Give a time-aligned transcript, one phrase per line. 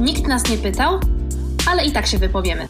[0.00, 1.00] Nikt nas nie pytał,
[1.70, 2.68] ale i tak się wypowiemy.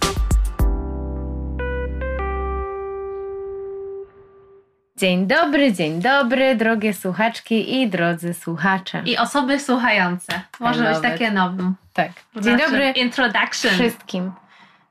[4.97, 9.03] Dzień dobry, dzień dobry, drogie słuchaczki i drodzy słuchacze.
[9.07, 10.41] I osoby słuchające.
[10.61, 11.75] Może być takie nowym.
[11.93, 12.11] Tak.
[12.35, 13.73] Dzień Dzień znaczy dobry Introduction.
[13.75, 14.33] wszystkim.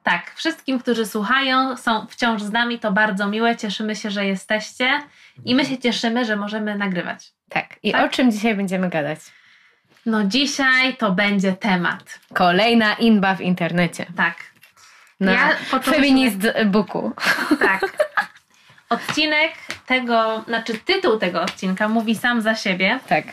[0.04, 3.56] Tak, wszystkim, którzy słuchają, są wciąż z nami, to bardzo miłe.
[3.56, 4.90] Cieszymy się, że jesteście
[5.46, 7.32] i my się cieszymy, że możemy nagrywać.
[7.50, 7.66] Tak.
[7.84, 8.06] I Tak?
[8.06, 9.20] o czym dzisiaj będziemy gadać?
[10.06, 12.20] No dzisiaj to będzie temat.
[12.34, 14.06] Kolejna inba w internecie.
[14.16, 14.36] Tak.
[15.20, 17.12] Na Ja Feminist Booku.
[17.60, 17.82] Tak.
[18.90, 19.52] Odcinek
[19.86, 23.26] tego, znaczy tytuł tego odcinka mówi sam za siebie, Tak.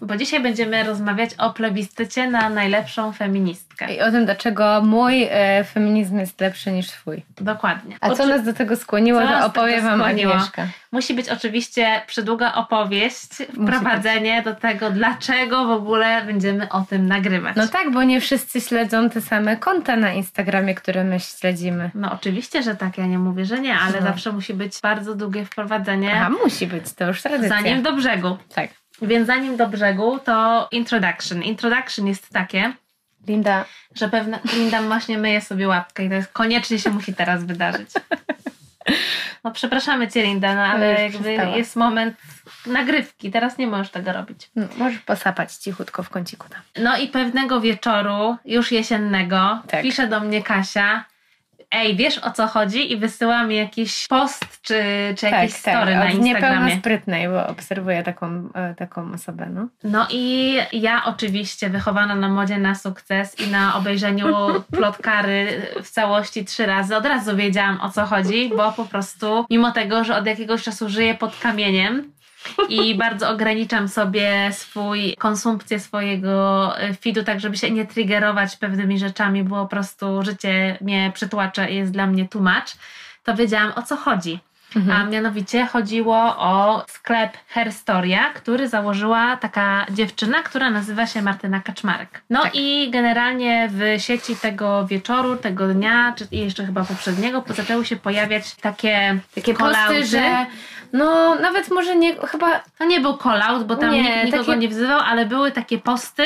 [0.00, 3.94] Bo dzisiaj będziemy rozmawiać o plebiscycie na najlepszą feministkę.
[3.94, 7.22] I o tym, dlaczego mój e, feminizm jest lepszy niż twój.
[7.40, 7.96] Dokładnie.
[8.00, 10.02] A co Oczy- nas do tego skłoniło, Co do opowie wam?
[10.02, 10.66] Agnieszka.
[10.92, 17.56] Musi być oczywiście przydługa opowieść, wprowadzenie do tego, dlaczego w ogóle będziemy o tym nagrywać.
[17.56, 21.90] No tak, bo nie wszyscy śledzą te same konta na Instagramie, które my śledzimy.
[21.94, 24.06] No oczywiście, że tak, ja nie mówię, że nie, ale No.
[24.06, 27.48] zawsze musi być bardzo długie wprowadzenie, Aha, musi być, to już tradycja.
[27.48, 28.36] zanim do brzegu.
[28.54, 28.70] Tak.
[29.02, 31.42] Więc zanim do brzegu, to introduction.
[31.42, 32.72] Introduction jest takie,
[33.28, 37.44] Linda, że pewne Linda właśnie myje sobie łapkę i to jest koniecznie się musi teraz
[37.44, 37.90] wydarzyć.
[39.44, 41.56] No przepraszamy Cię Linda, no ale już jakby przestała.
[41.56, 42.16] jest moment
[42.66, 44.50] nagrywki, teraz nie możesz tego robić.
[44.56, 46.60] no, możesz posapać cichutko w kąciku tam.
[46.84, 49.82] No i pewnego wieczoru, już jesiennego, Tak.
[49.82, 51.04] pisze do mnie Kasia,
[51.76, 52.92] ej, wiesz o co chodzi?
[52.92, 54.84] I wysyła mi jakiś post czy,
[55.18, 56.54] czy jakieś story na Tak, od Instagramie.
[56.56, 59.68] niepełnosprytnej, bo obserwuję taką, e, taką osobę, no.
[59.84, 64.26] No i ja oczywiście wychowana na modzie na sukces i na obejrzeniu
[64.76, 69.72] plotkary w całości trzy razy od razu wiedziałam o co chodzi, bo po prostu mimo
[69.72, 72.12] tego, że od jakiegoś czasu żyję pod kamieniem
[72.68, 78.98] i bardzo ograniczam sobie swój konsumpcję swojego e, feedu, tak żeby się nie triggerować pewnymi
[78.98, 82.76] rzeczami, bo po prostu życie mnie przytłacza i jest dla mnie much,
[83.24, 84.40] to wiedziałam o co chodzi.
[84.92, 92.22] A mianowicie chodziło o sklep Herstoria, który założyła taka dziewczyna, która nazywa się Martyna Kaczmarek.
[92.30, 97.96] No i generalnie w sieci tego wieczoru, tego dnia, czy jeszcze chyba poprzedniego, zaczęły się
[97.96, 100.46] pojawiać takie, Takie call-outy.
[100.92, 104.58] No nawet może nie, chyba To nie był call-out, bo tam Nie, nikt nikogo takie-
[104.58, 106.24] nie wzywał, ale były takie posty,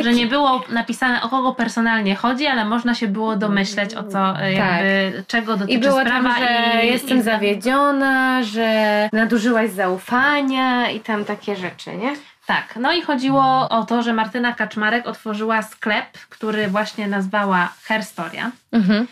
[0.00, 4.40] że nie było napisane o kogo personalnie chodzi, ale można się było domyśleć o co,
[4.40, 5.84] e, jakby, czego dotyczy Tak.
[5.84, 6.28] i było sprawa.
[6.28, 12.12] tam, że i, jestem i, zawiedziona, że nadużyłaś zaufania i tam takie rzeczy, nie?
[12.46, 18.50] Tak, no i chodziło o to, że Martyna Kaczmarek otworzyła sklep, który właśnie nazwała Herstoria
[18.72, 19.06] Mhm.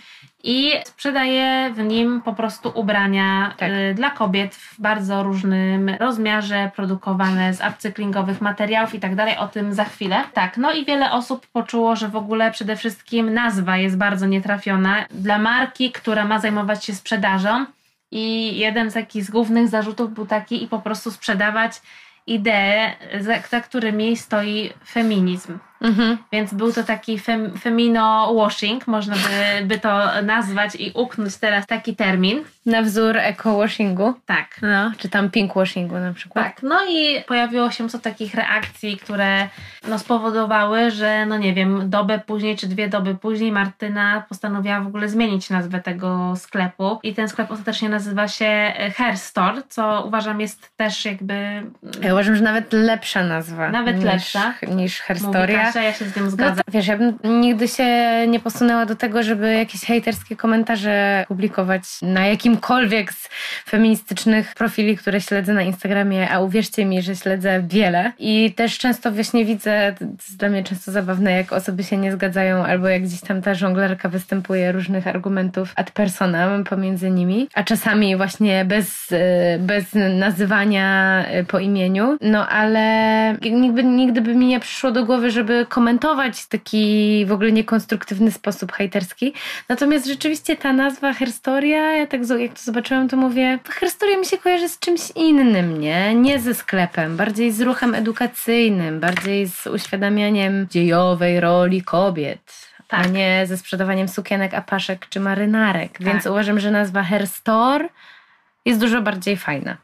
[0.44, 3.70] I sprzedaje w nim po prostu ubrania Tak.
[3.70, 9.36] y, dla kobiet w bardzo różnym rozmiarze, produkowane z upcyklingowych materiałów i tak dalej.
[9.36, 10.24] O tym za chwilę.
[10.34, 15.04] Tak, no i wiele osób poczuło, że w ogóle przede wszystkim nazwa jest bardzo nietrafiona
[15.10, 17.66] dla marki, która ma zajmować się sprzedażą.
[18.10, 21.82] I jeden z takich z głównych zarzutów był taki i po prostu sprzedawać
[22.26, 25.58] idee, za, za którymi stoi feminizm.
[25.80, 26.18] Mhm.
[26.32, 31.96] Więc był to taki fem, femino-washing, można by, by to nazwać i uknąć teraz taki
[31.96, 32.44] termin.
[32.66, 34.14] Na wzór eco-washingu.
[34.26, 34.46] Tak.
[34.62, 36.44] No, czy tam pink-washingu na przykład.
[36.44, 39.48] Tak, no i pojawiło się mnóstwo takich reakcji, które
[39.88, 44.86] no, spowodowały, że no nie wiem, dobę później czy dwie doby później Martyna postanowiła w
[44.86, 50.40] ogóle zmienić nazwę tego sklepu i ten sklep ostatecznie nazywa się Hair Store, co uważam
[50.40, 51.62] jest też jakby
[52.02, 53.70] Ja uważam, że nawet lepsza nazwa.
[53.70, 54.54] Nawet niż, lepsza.
[54.68, 55.69] Niż Herstoria.
[55.72, 56.56] Kasia, ja się z tym No zgadzam.
[56.56, 57.86] to, wiesz, ja bym nigdy się
[58.28, 63.28] nie posunęła do tego, żeby jakieś hejterskie komentarze publikować na jakimkolwiek z
[63.68, 68.12] feministycznych profili, które śledzę na Instagramie, a uwierzcie mi, że śledzę wiele.
[68.18, 72.12] I też często właśnie widzę, to jest dla mnie często zabawne, jak osoby się nie
[72.12, 77.64] zgadzają, albo jak gdzieś tam ta żonglerka występuje różnych argumentów ad personam pomiędzy nimi, a
[77.64, 79.84] czasami właśnie bez, e, bez
[80.18, 82.16] nazywania e, po imieniu.
[82.20, 82.80] No ale
[83.42, 88.30] nigdy, nigdy by mi nie przyszło do głowy, żeby komentować w taki w ogóle niekonstruktywny
[88.30, 89.32] sposób hejterski.
[89.68, 94.38] Natomiast rzeczywiście ta nazwa Herstoria, ja tak jak to zobaczyłam, to mówię, Herstoria mi się
[94.38, 96.14] kojarzy z czymś innym, nie?
[96.14, 102.70] Nie ze sklepem, bardziej z ruchem edukacyjnym, bardziej z uświadamianiem dziejowej roli kobiet.
[102.88, 103.12] A Tak.
[103.12, 105.98] nie ze sprzedawaniem sukienek, apaszek czy marynarek.
[106.00, 107.88] Więc uważam, że nazwa Herstore
[108.64, 109.76] jest dużo bardziej fajna.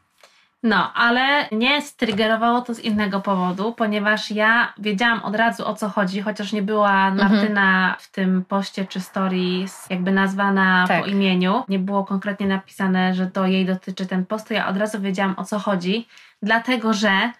[0.63, 5.89] No, ale nie striggerowało to z innego powodu, ponieważ ja wiedziałam od razu o co
[5.89, 7.31] chodzi, chociaż nie była Mhm.
[7.31, 11.01] Martyna w tym poście czy stories jakby nazwana Tak.
[11.01, 11.63] po imieniu.
[11.69, 15.35] Nie było konkretnie napisane, że to jej dotyczy ten post, to ja od razu wiedziałam
[15.37, 16.07] o co chodzi,
[16.41, 17.31] dlatego że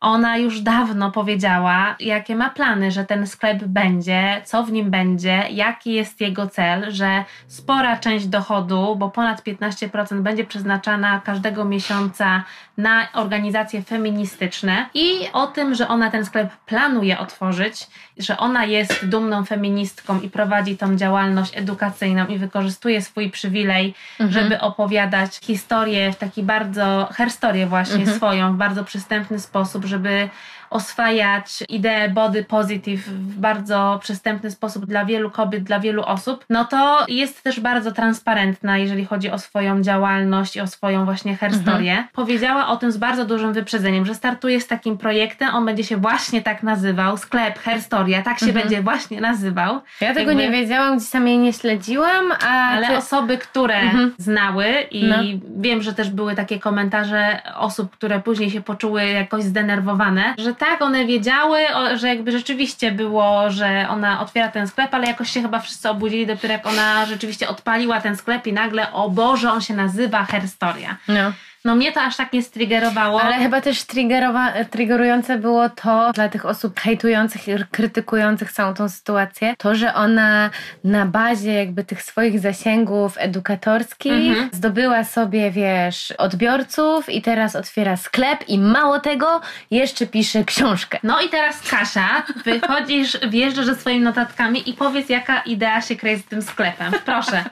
[0.00, 5.44] Ona już dawno powiedziała, jakie ma plany, że ten sklep będzie, co w nim będzie,
[5.50, 12.44] jaki jest jego cel, że spora część dochodu, bo ponad 15% będzie przeznaczana każdego miesiąca
[12.76, 17.86] na organizacje feministyczne i o tym, że ona ten sklep planuje otworzyć,
[18.18, 24.32] że ona jest dumną feministką i prowadzi tą działalność edukacyjną i wykorzystuje swój przywilej, mhm.
[24.32, 28.16] żeby opowiadać historię w taki bardzo, herstorię właśnie mhm.
[28.16, 30.30] swoją, w bardzo przystępny sposób, żeby
[30.70, 36.64] oswajać ideę body positive w bardzo przystępny sposób dla wielu kobiet, dla wielu osób, no
[36.64, 41.90] to jest też bardzo transparentna, jeżeli chodzi o swoją działalność i o swoją właśnie herstorię.
[41.90, 42.08] Mhm.
[42.12, 45.96] Powiedziała o tym z bardzo dużym wyprzedzeniem, że startuje z takim projektem, on będzie się
[45.96, 48.62] właśnie tak nazywał, sklep Herstoria, tak się mhm.
[48.62, 49.80] będzie właśnie nazywał.
[50.00, 50.34] Ja tego Jakby...
[50.34, 52.96] nie wiedziałam, gdzieś sam jej nie śledziłam, ale ty...
[52.96, 54.14] osoby, które mhm.
[54.18, 55.16] znały i no.
[55.56, 60.82] wiem, że też były takie komentarze osób, które później się poczuły jakoś zdenerwowane, że tak,
[60.82, 61.58] one wiedziały,
[61.94, 66.26] że jakby rzeczywiście było, że ona otwiera ten sklep, ale jakoś się chyba wszyscy obudzili
[66.26, 70.96] dopiero jak ona rzeczywiście odpaliła ten sklep i nagle, o Boże, on się nazywa Herstoria.
[71.08, 71.32] No.
[71.64, 73.22] No mnie to aż tak nie striggerowało.
[73.22, 73.84] Ale chyba też
[74.70, 80.50] triggerujące było to dla tych osób hejtujących i krytykujących całą tą sytuację, to, że ona
[80.84, 84.50] na bazie jakby tych swoich zasięgów edukatorskich mhm.
[84.52, 89.40] zdobyła sobie, wiesz, odbiorców i teraz otwiera sklep i mało tego,
[89.70, 90.98] jeszcze pisze książkę.
[91.02, 96.18] No i teraz Kasia, wychodzisz, wjeżdżasz ze swoimi notatkami i powiedz, jaka idea się kryje
[96.18, 96.92] z tym sklepem.
[97.04, 97.44] Proszę.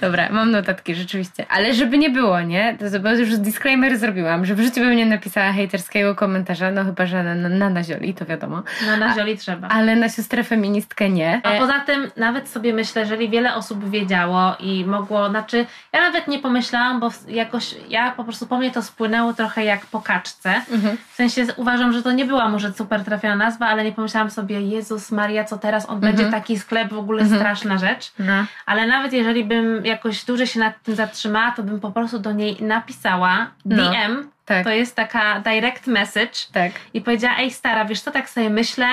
[0.00, 1.46] Dobra, mam notatki rzeczywiście.
[1.48, 2.76] Ale żeby nie było, nie?
[2.78, 7.06] To bo już disclaimer zrobiłam, że w życiu bym nie napisała hejterskiego komentarza, no chyba,
[7.06, 8.62] że na, na, nazioli, to wiadomo.
[8.86, 9.68] Na nazioli trzeba.
[9.68, 11.40] Ale na siostrę feministkę nie.
[11.44, 16.28] A poza tym nawet sobie myślę, jeżeli wiele osób wiedziało i mogło, znaczy ja nawet
[16.28, 20.54] nie pomyślałam, bo jakoś ja po prostu po mnie to spłynęło trochę jak po kaczce.
[20.70, 20.96] Mhm.
[21.12, 24.60] W sensie uważam, że to nie była może super trafiona nazwa, ale nie pomyślałam sobie,
[24.60, 26.14] Jezus Maria, co teraz, on mhm.
[26.14, 27.40] będzie taki sklep, w ogóle mhm.
[27.40, 28.12] straszna rzecz.
[28.18, 28.44] No.
[28.66, 32.18] Ale nawet jeżeli bym bym jakoś dłużej się nad tym zatrzymała, to bym po prostu
[32.18, 34.30] do niej napisała no, DM.
[34.44, 34.64] Tak.
[34.64, 36.38] To jest taka direct message.
[36.52, 36.72] Tak.
[36.94, 38.86] I powiedziała, ej stara, wiesz co, tak sobie myślę,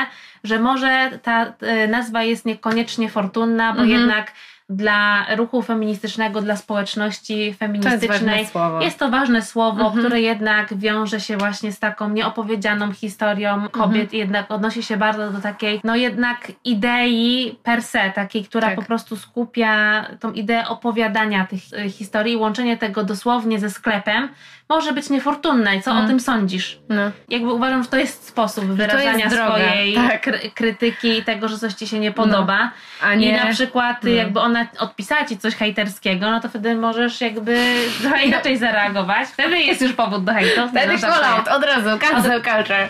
[0.44, 4.00] że może ta y, nazwa jest niekoniecznie fortunna, bo mhm.
[4.00, 4.32] jednak
[4.72, 8.48] dla ruchu feministycznego, dla społeczności feministycznej.
[8.54, 10.00] To jest, jest, to ważne słowo, mhm.
[10.00, 14.16] które jednak wiąże się właśnie z taką nieopowiedzianą historią kobiet mhm.
[14.16, 18.76] i jednak odnosi się bardzo do takiej, no jednak idei per se, takiej, która tak.
[18.76, 24.30] po prostu skupia tą ideę opowiadania tych y, historii, łączenie tego dosłownie ze sklepem,
[24.72, 25.82] może być niefortunne.
[25.82, 26.08] Co o mm.
[26.08, 26.80] tym sądzisz?
[26.90, 27.12] No.
[27.30, 30.30] Jakby uważam, że to jest sposób wyrażania jest swojej tak.
[30.54, 32.64] krytyki i tego, że coś ci się nie podoba.
[32.64, 33.08] No.
[33.08, 33.30] A nie...
[33.30, 34.10] I na przykład no.
[34.10, 39.28] jakby ona odpisała ci coś hejterskiego, no to wtedy możesz jakby trochę inaczej zareagować.
[39.28, 40.68] Wtedy jest już powód do hejtu.
[40.70, 42.90] Wtedy call out, od razu, cancel culture.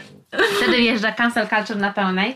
[0.58, 2.36] Wtedy wjeżdża cancel culture na pełnej.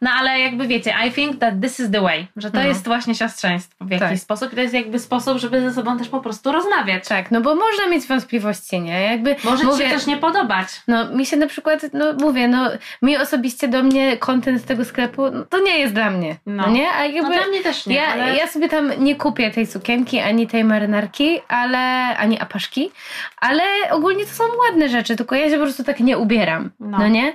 [0.00, 2.66] No ale jakby wiecie, I think that this is the way, że to no.
[2.66, 4.18] jest właśnie siostrzeństwo w jakiś tak.
[4.18, 7.08] sposób i to jest jakby sposób, żeby ze sobą też po prostu rozmawiać.
[7.08, 9.02] Tak, no bo można mieć wątpliwości, nie?
[9.02, 10.66] Jakby Może mówię, ci się też nie podobać.
[10.88, 12.70] No mi się na przykład, no mówię, no
[13.02, 16.66] mi osobiście do mnie kontent z tego sklepu, no, to nie jest dla mnie, no,
[16.66, 16.90] no nie?
[16.90, 17.96] A jakby, no dla mnie też nie.
[17.96, 18.36] Ja, ale...
[18.36, 21.78] ja sobie tam nie kupię tej sukienki, ani tej marynarki, ale,
[22.16, 22.90] ani apaszki,
[23.36, 26.98] ale ogólnie to są ładne rzeczy, tylko ja się po prostu tak nie ubieram, no,
[26.98, 27.32] no nie?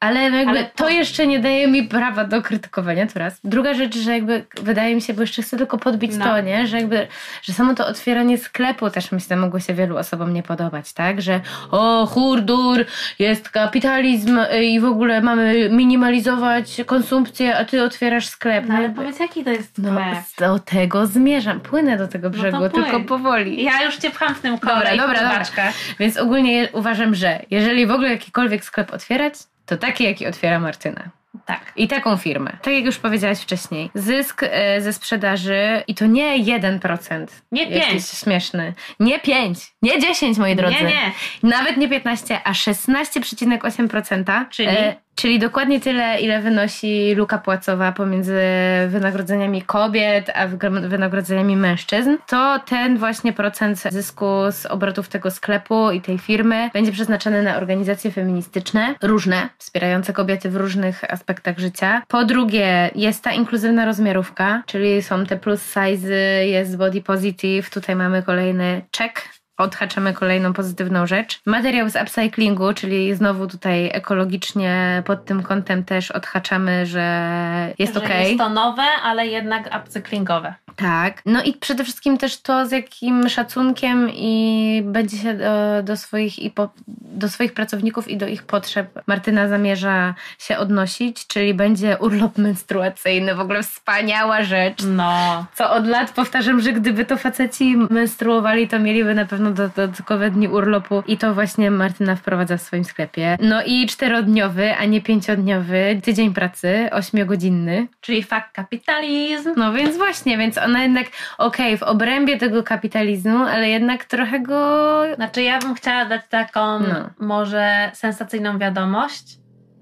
[0.00, 3.40] Ale jakby Ale to jeszcze nie daje mi prawa do krytykowania, to raz.
[3.44, 6.24] Druga rzecz, że jakby wydaje mi się, bo jeszcze chcę tylko podbić no.
[6.24, 6.66] to, nie?
[6.66, 7.06] Że jakby,
[7.42, 11.22] że samo to otwieranie sklepu też myślę mogło się wielu osobom nie podobać, tak?
[11.22, 11.40] Że
[11.70, 12.84] o, hurdur,
[13.18, 18.64] jest kapitalizm i w ogóle mamy minimalizować konsumpcję, a ty otwierasz sklep.
[18.68, 20.24] No, ale powiedz, jaki to jest no, sklep?
[20.40, 21.60] No, do tego zmierzam.
[21.60, 23.64] Płynę do tego no brzegu, no tylko powoli.
[23.64, 25.72] Ja już cię pcham w tym kole dobra, dobra, dobra.
[25.98, 29.34] Więc ogólnie uważam, że jeżeli w ogóle jakikolwiek sklep otwierać,
[29.68, 31.10] to taki, jaki otwiera Martyna.
[31.46, 31.72] Tak.
[31.76, 32.56] I taką firmę.
[32.62, 33.90] Tak jak już powiedziałaś wcześniej.
[33.94, 37.26] Zysk e, ze sprzedaży i to nie 1%.
[37.52, 37.92] Nie 5.
[37.92, 38.74] Jest śmieszny.
[39.00, 39.58] Nie 5.
[39.82, 40.74] Nie 10, moi drodzy.
[40.74, 41.12] Nie, nie.
[41.42, 44.48] Nawet nie 15, a 16,8%.
[44.48, 44.68] Czyli?
[44.68, 48.40] E, Czyli dokładnie tyle, ile wynosi luka płacowa pomiędzy
[48.88, 50.46] wynagrodzeniami kobiet a
[50.88, 56.92] wynagrodzeniami mężczyzn, to ten właśnie procent zysku z obrotów tego sklepu i tej firmy będzie
[56.92, 62.02] przeznaczony na organizacje feministyczne, różne, wspierające kobiety w różnych aspektach życia.
[62.08, 67.96] Po drugie, jest ta inkluzywna rozmiarówka, czyli są te plus size, jest body positive, tutaj
[67.96, 71.40] mamy kolejny check odhaczamy kolejną pozytywną rzecz.
[71.46, 78.08] Materiał z upcyclingu, czyli znowu tutaj ekologicznie pod tym kątem też odhaczamy, że jest ok.
[78.08, 80.54] Jest to nowe, ale jednak upcyklingowe.
[80.78, 81.22] Tak.
[81.26, 86.38] No i przede wszystkim też to, z jakim szacunkiem i będzie się do, do swoich
[86.38, 91.96] i po, do swoich pracowników i do ich potrzeb Martyna zamierza się odnosić, czyli będzie
[91.98, 94.82] urlop menstruacyjny, w ogóle wspaniała rzecz.
[94.86, 95.46] No.
[95.54, 100.48] Co od lat powtarzam, że gdyby to faceci menstruowali, to mieliby na pewno dodatkowe dni
[100.48, 103.38] urlopu i to właśnie Martyna wprowadza w swoim sklepie.
[103.40, 107.86] No i czterodniowy, a nie pięciodniowy tydzień pracy, ośmiogodzinny.
[108.00, 109.52] Czyli fakt kapitalizm.
[109.56, 111.06] No więc właśnie, więc ona jednak,
[111.38, 115.02] okej, okay, w obrębie tego kapitalizmu, ale jednak trochę go...
[115.14, 117.10] Znaczy ja bym chciała dać taką no.
[117.18, 119.37] może sensacyjną wiadomość,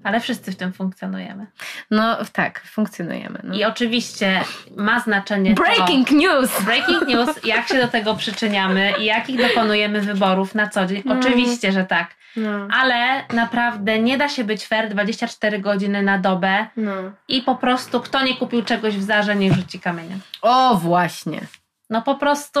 [0.07, 1.47] ale wszyscy w tym funkcjonujemy.
[1.91, 3.39] No tak, funkcjonujemy.
[3.43, 3.55] No.
[3.55, 4.43] I oczywiście
[4.77, 5.53] ma znaczenie.
[5.53, 6.61] Breaking to, news!
[6.61, 11.01] Breaking news, jak się do tego przyczyniamy i jakich dokonujemy wyborów na co dzień.
[11.05, 11.19] Mm.
[11.19, 12.17] Oczywiście, że tak.
[12.37, 12.67] No.
[12.71, 16.93] Ale naprawdę nie da się być fair 24 godziny na dobę no.
[17.27, 20.19] i po prostu kto nie kupił czegoś w Zarze, niech rzuci kamieniem.
[20.41, 21.41] O, właśnie.
[21.89, 22.59] No po prostu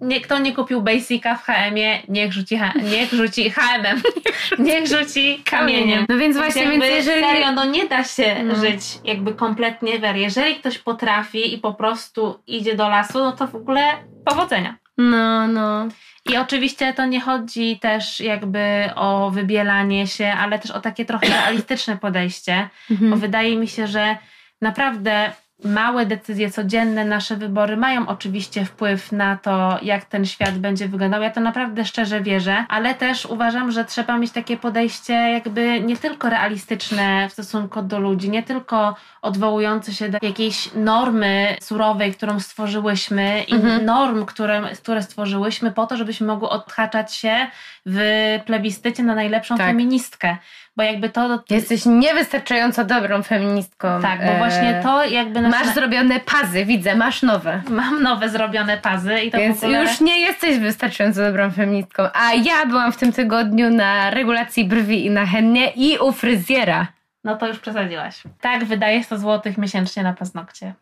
[0.00, 4.02] nie, kto nie kupił Basica w HM-ie, niech rzuci, niech rzuci HM-em,
[4.66, 6.06] niech rzuci kamieniem.
[6.08, 7.22] No więc właśnie, więc, więc jeżeli...
[7.22, 8.54] Serio, no nie da się no.
[8.54, 10.16] żyć jakby kompletnie wer.
[10.16, 13.82] Jeżeli ktoś potrafi i po prostu idzie do lasu, no to w ogóle
[14.24, 14.76] powodzenia.
[14.98, 15.88] No, no.
[16.32, 21.28] I oczywiście to nie chodzi też jakby o wybielanie się, ale też o takie trochę
[21.42, 23.10] realistyczne podejście, mhm.
[23.10, 24.16] bo wydaje mi się, że
[24.60, 25.32] naprawdę
[25.64, 31.22] małe decyzje codzienne, nasze wybory mają oczywiście wpływ na to, jak ten świat będzie wyglądał.
[31.22, 35.96] Ja to naprawdę szczerze wierzę, ale też uważam, że trzeba mieć takie podejście jakby nie
[35.96, 42.40] tylko realistyczne w stosunku do ludzi, nie tylko odwołujące się do jakiejś normy surowej, którą
[42.40, 43.84] stworzyłyśmy i mhm.
[43.84, 47.46] norm, które, które stworzyłyśmy po to, żebyśmy mogły odhaczać się
[47.86, 48.00] w
[48.46, 49.66] plebiscycie na najlepszą tak.
[49.66, 50.36] feministkę
[50.78, 51.42] bo jakby to...
[51.50, 54.00] Jesteś niewystarczająco dobrą feministką.
[54.02, 55.40] Tak, bo właśnie to jakby...
[55.42, 55.72] Masz na...
[55.72, 57.62] zrobione pazy, widzę, masz nowe.
[57.70, 59.82] Mam nowe zrobione pazy i to Więc ogóle...
[59.82, 62.02] już nie jesteś wystarczająco dobrą feministką.
[62.14, 66.86] A ja byłam w tym tygodniu na regulacji brwi i na hennie i u fryzjera.
[67.24, 68.22] No to już przesadziłaś.
[68.40, 70.74] Tak, wydaje 100 zł miesięcznie na paznokcie.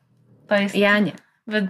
[0.49, 0.75] To jest...
[0.75, 1.13] Ja nie.
[1.47, 1.61] Yy,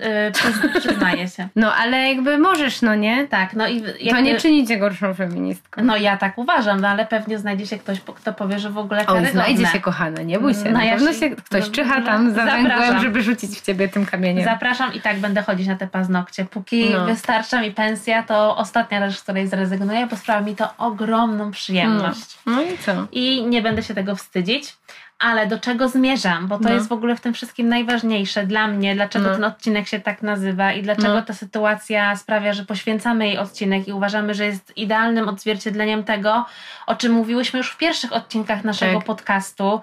[0.81, 1.49] przyznaję się.
[1.57, 3.27] No ale jakby możesz, no nie?
[3.29, 3.83] Tak, no i...
[3.83, 5.83] Jakby, to nie czyni cię gorszą feministką.
[5.85, 9.05] No ja tak uważam, no ale pewnie znajdzie się ktoś, kto powie, że w ogóle
[9.05, 9.29] karygodne.
[9.29, 10.71] O, znajdzie się kochana, nie bój się.
[10.71, 14.07] No, ja się, się ktoś no, czyha tam za węgłem, żeby rzucić w ciebie tym
[14.07, 14.45] kamieniem.
[14.45, 16.45] Zapraszam i tak będę chodzić na te paznokcie.
[16.45, 17.07] Póki no.
[17.07, 22.39] wystarcza mi pensja, to ostatnia rzecz, z której zrezygnuję, bo sprawia mi to ogromną przyjemność.
[22.47, 23.07] No, no i co?
[23.13, 24.77] I nie będę się tego wstydzić.
[25.19, 26.49] Ale do czego zmierzam?
[26.49, 26.75] Bo to no.
[26.75, 29.35] jest w ogóle w tym wszystkim najważniejsze dla mnie, dlaczego no.
[29.35, 31.23] ten odcinek się tak nazywa i dlaczego no.
[31.23, 36.45] ta sytuacja sprawia, że poświęcamy jej odcinek i uważamy, że jest idealnym odzwierciedleniem tego,
[36.87, 39.07] o czym mówiłyśmy już w pierwszych odcinkach naszego tak.
[39.07, 39.81] podcastu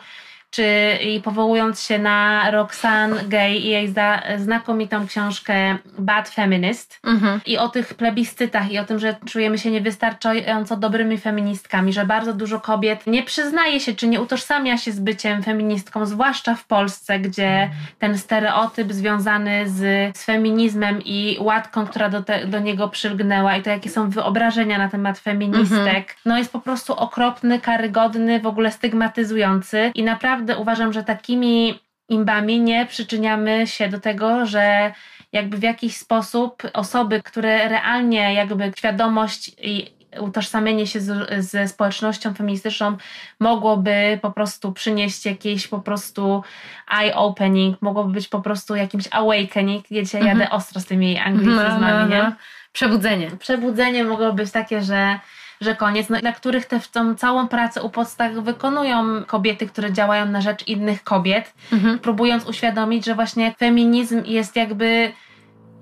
[0.54, 7.42] czy i powołując się na Roxanne Gay i jej zda, znakomitą książkę Bad Feminist mhm.
[7.46, 12.34] i o tych plebiscytach i o tym, że czujemy się niewystarczająco dobrymi feministkami, że bardzo
[12.34, 17.20] dużo kobiet nie przyznaje się czy nie utożsamia się z byciem feministką, zwłaszcza w Polsce,
[17.20, 17.70] gdzie
[18.00, 23.62] ten stereotyp związany z, z feminizmem i łatką, która do, te, do niego przylgnęła i
[23.62, 26.06] to jakie są wyobrażenia na temat feministek, mhm.
[26.26, 31.80] no jest po prostu okropny, karygodny, w ogóle stygmatyzujący i naprawdę naprawdę uważam, że takimi
[32.10, 34.94] imbami nie przyczyniamy się do tego, że
[35.32, 42.34] jakby w jakiś sposób osoby, które realnie jakby świadomość i utożsamienie się z, ze społecznością
[42.34, 42.98] feministyczną
[43.40, 46.44] mogłoby po prostu przynieść jakieś po prostu
[46.88, 49.92] eye-opening, mogłoby być po prostu jakimś awakening.
[49.92, 50.52] Ja dzisiaj jadę mhm.
[50.52, 52.08] ostro z tymi anglicyzmami, no, no, no.
[52.08, 52.36] nie?
[52.72, 53.32] Przebudzenie.
[53.40, 55.20] Przebudzenie mogłoby być takie, że
[55.64, 56.80] że koniec, no, na których tę
[57.18, 62.00] całą pracę u podstaw wykonują kobiety, które działają na rzecz innych kobiet, mhm.
[62.00, 65.14] próbując uświadomić, że właśnie feminizm jest jakby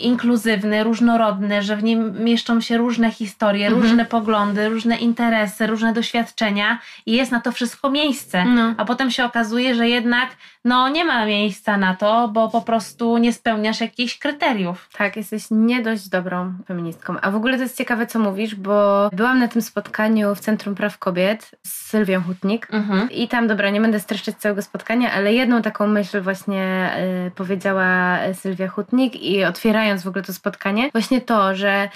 [0.01, 3.83] inkluzywny, różnorodny, że w nim mieszczą się różne historie, mhm.
[3.83, 8.45] różne poglądy, różne interesy, różne doświadczenia i jest na to wszystko miejsce.
[8.45, 8.73] No.
[8.77, 10.29] A potem się okazuje, że jednak
[10.65, 14.89] no, nie ma miejsca na to, bo po prostu nie spełniasz jakichś kryteriów.
[14.97, 17.15] Tak, jesteś nie dość dobrą feministką.
[17.21, 20.75] A w ogóle to jest ciekawe, co mówisz, bo byłam na tym spotkaniu w Centrum
[20.75, 23.11] Praw Kobiet z Sylwią Hutnik mhm.
[23.11, 26.91] i tam, dobra, nie będę streszczać całego spotkania, ale jedną taką myśl właśnie
[27.27, 31.89] y, powiedziała Sylwia Hutnik i otwierając w ogóle to spotkanie, właśnie to, że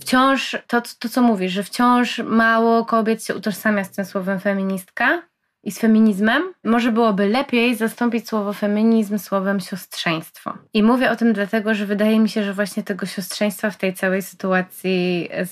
[0.00, 5.22] wciąż, to, to co mówisz, że wciąż mało kobiet się utożsamia z tym słowem feministka
[5.64, 10.54] i z feminizmem, może byłoby lepiej zastąpić słowo feminizm słowem siostrzeństwo.
[10.74, 13.94] I mówię o tym dlatego, że wydaje mi się, że właśnie tego siostrzeństwa w tej
[13.94, 15.50] całej sytuacji z,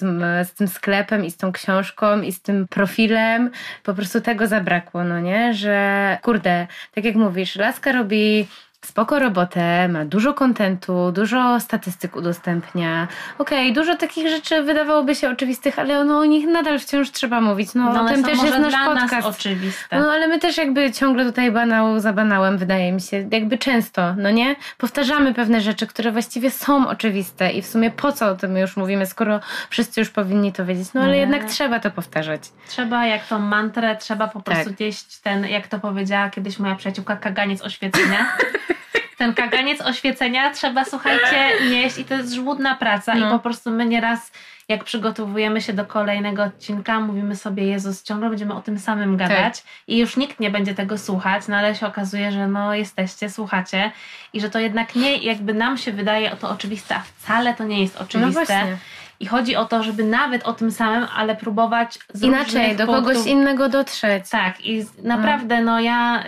[0.48, 3.50] z tym sklepem i z tą książką i z tym profilem,
[3.82, 5.54] po prostu tego zabrakło, no nie?
[5.54, 8.46] Że kurde, tak jak mówisz, Laska robi
[8.84, 13.08] spoko robotę, ma dużo kontentu, dużo statystyk udostępnia.
[13.38, 17.40] Okej, okay, dużo takich rzeczy wydawałoby się oczywistych, ale no, o nich nadal wciąż trzeba
[17.40, 17.74] mówić.
[17.74, 19.12] No, no o tym też jest nasz dla podcast.
[19.12, 20.00] Nas oczywiste.
[20.00, 23.28] No ale my też jakby ciągle tutaj banał za banałem, wydaje mi się.
[23.32, 24.56] Jakby często, no nie?
[24.78, 28.76] Powtarzamy pewne rzeczy, które właściwie są oczywiste i w sumie po co o tym już
[28.76, 30.88] mówimy, skoro wszyscy już powinni to wiedzieć.
[30.94, 31.18] No ale nie.
[31.18, 32.40] jednak trzeba to powtarzać.
[32.68, 34.80] Trzeba jak tą mantrę, trzeba po prostu tak.
[34.80, 38.26] jeść ten, jak to powiedziała kiedyś moja przyjaciółka, kaganiec oświecenia.
[39.18, 43.28] ten kaganiec oświecenia trzeba, słuchajcie, nieść i to jest żmudna praca no.
[43.28, 44.32] i po prostu my nieraz
[44.68, 49.62] jak przygotowujemy się do kolejnego odcinka, mówimy sobie, Jezus, ciągle będziemy o tym samym gadać
[49.62, 49.72] tak.
[49.86, 53.92] i już nikt nie będzie tego słuchać, no ale się okazuje, że no jesteście, słuchacie
[54.32, 57.82] i że to jednak nie, jakby nam się wydaje to oczywiste, a wcale to nie
[57.82, 58.64] jest oczywiste.
[58.70, 58.76] No
[59.20, 63.06] I chodzi o to, żeby nawet o tym samym, ale próbować z Inaczej, do punktów...
[63.06, 64.30] kogoś innego dotrzeć.
[64.30, 66.24] Tak, i naprawdę, no, ja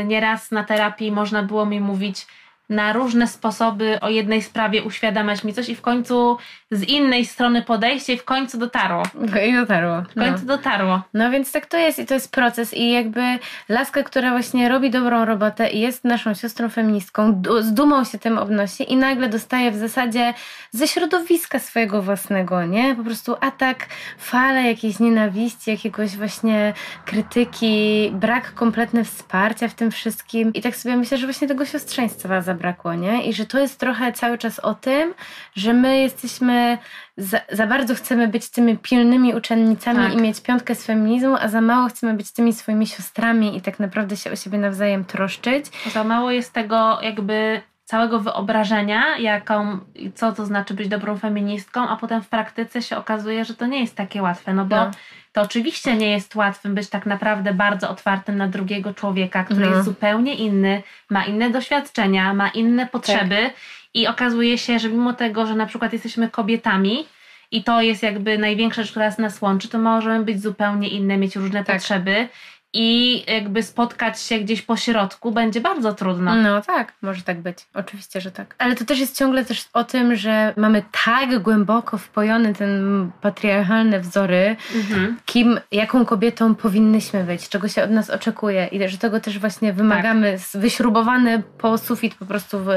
[0.00, 2.26] y, nieraz na terapii można było mi mówić,
[2.68, 6.38] na różne sposoby o jednej sprawie uświadamiać mi coś i w końcu
[6.70, 9.02] z innej strony podejście i w końcu dotarło.
[9.48, 10.02] I dotarło.
[10.02, 10.56] W końcu no.
[10.56, 11.02] dotarło.
[11.14, 13.20] No więc tak to jest i to jest proces i jakby
[13.68, 18.38] laska, która właśnie robi dobrą robotę i jest naszą siostrą feministką, z dumą się tym
[18.38, 20.34] obnosi i nagle dostaje w zasadzie
[20.70, 22.94] ze środowiska swojego własnego, nie?
[22.94, 23.86] Po prostu atak,
[24.18, 30.96] fale jakiejś nienawiści, jakiegoś właśnie krytyki, brak kompletny wsparcia w tym wszystkim i tak sobie
[30.96, 32.28] myślę, że właśnie tego siostrzeństwa
[32.62, 33.24] zabrakło, nie?
[33.24, 35.14] I że to jest trochę cały czas o tym,
[35.56, 36.78] że my jesteśmy,
[37.16, 40.14] za, za bardzo chcemy być tymi pilnymi uczennicami tak.
[40.14, 43.80] i mieć piątkę z feminizmu, a za mało chcemy być tymi swoimi siostrami i tak
[43.80, 45.66] naprawdę się o siebie nawzajem troszczyć.
[45.92, 49.78] Za mało jest tego jakby całego wyobrażenia, jaką,
[50.14, 53.80] co to znaczy być dobrą feministką, a potem w praktyce się okazuje, że to nie
[53.80, 54.90] jest takie łatwe, no bo no.
[55.32, 59.70] to oczywiście nie jest łatwym być tak naprawdę bardzo otwartym na drugiego człowieka, który no.
[59.70, 63.54] jest zupełnie inny, ma inne doświadczenia, ma inne potrzeby tak.
[63.94, 67.06] i okazuje się, że mimo tego, że na przykład jesteśmy kobietami,
[67.50, 71.36] i to jest jakby największa rzecz, która nas łączy, to możemy być zupełnie inne, mieć
[71.36, 71.76] różne tak.
[71.76, 72.28] potrzeby
[72.74, 76.34] i jakby spotkać się gdzieś po środku będzie bardzo trudno.
[76.34, 77.58] No tak, może tak być.
[77.74, 78.54] Oczywiście, że tak.
[78.58, 84.00] Ale to też jest ciągle też o tym, że mamy tak głęboko wpojony ten patriarchalne
[84.00, 85.16] wzory, mhm.
[85.26, 89.72] kim, jaką kobietą powinnyśmy być, czego się od nas oczekuje i że tego też właśnie
[89.72, 90.60] wymagamy, tak.
[90.60, 92.68] wyśrubowane po sufit po prostu w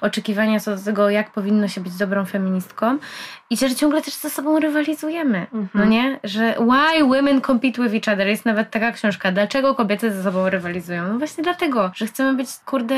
[0.00, 2.98] oczekiwania co do tego, jak powinno się być dobrą feministką
[3.50, 5.68] i że ciągle też ze sobą rywalizujemy, mhm.
[5.74, 6.20] no nie?
[6.24, 10.48] Że why women compete with each other jest nawet taka książka, Dlaczego kobiety ze sobą
[10.48, 11.08] rywalizują?
[11.08, 12.96] No właśnie dlatego, że chcemy być, kurde,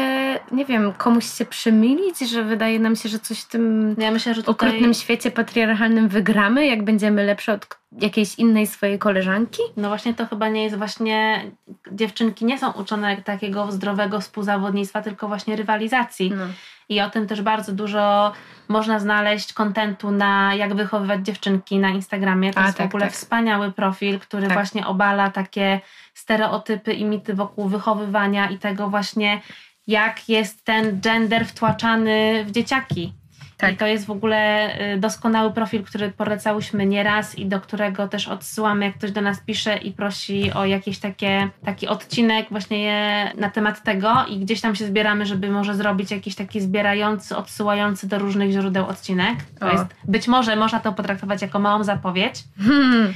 [0.52, 4.34] nie wiem, komuś się przymilić, że wydaje nam się, że coś w tym ja myślę,
[4.34, 4.68] że tutaj...
[4.68, 9.62] okrutnym świecie patriarchalnym wygramy, jak będziemy lepsze od jakiejś innej swojej koleżanki?
[9.76, 11.44] No właśnie to chyba nie jest właśnie,
[11.92, 16.30] dziewczynki nie są uczone takiego zdrowego współzawodnictwa, tylko właśnie rywalizacji.
[16.30, 16.44] No.
[16.88, 18.32] I o tym też bardzo dużo
[18.68, 22.52] można znaleźć kontentu na jak wychowywać dziewczynki na Instagramie.
[22.52, 23.14] To A, jest tak, w ogóle tak.
[23.14, 24.52] wspaniały profil, który tak.
[24.52, 25.80] właśnie obala takie
[26.14, 29.40] stereotypy i mity wokół wychowywania i tego właśnie,
[29.86, 33.12] jak jest ten gender wtłaczany w dzieciaki.
[33.56, 33.72] Tak.
[33.72, 38.28] I to jest w ogóle y, doskonały profil, który polecałyśmy nieraz i do którego też
[38.28, 43.50] odsyłamy, jak ktoś do nas pisze i prosi o jakiś takie, taki odcinek właśnie na
[43.50, 48.18] temat tego i gdzieś tam się zbieramy, żeby może zrobić jakiś taki zbierający, odsyłający do
[48.18, 49.36] różnych źródeł odcinek.
[49.60, 52.44] To jest, być może można to potraktować jako małą zapowiedź.
[52.58, 53.14] Hmm